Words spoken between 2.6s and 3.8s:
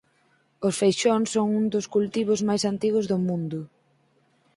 antigos do mundo.